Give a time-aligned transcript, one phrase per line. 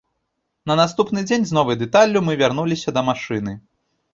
[0.69, 3.53] На наступны дзень з новай дэталлю мы вярнуліся да машыны.